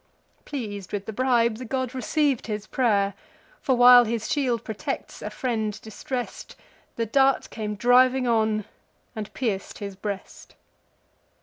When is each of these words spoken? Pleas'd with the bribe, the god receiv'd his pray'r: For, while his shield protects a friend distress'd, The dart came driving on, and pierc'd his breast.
Pleas'd 0.45 0.93
with 0.93 1.05
the 1.05 1.13
bribe, 1.13 1.57
the 1.57 1.63
god 1.63 1.93
receiv'd 1.93 2.47
his 2.47 2.65
pray'r: 2.65 3.13
For, 3.61 3.75
while 3.77 4.05
his 4.05 4.27
shield 4.27 4.63
protects 4.63 5.21
a 5.21 5.29
friend 5.29 5.79
distress'd, 5.79 6.55
The 6.95 7.05
dart 7.05 7.51
came 7.51 7.75
driving 7.75 8.25
on, 8.27 8.65
and 9.15 9.31
pierc'd 9.35 9.77
his 9.77 9.95
breast. 9.95 10.55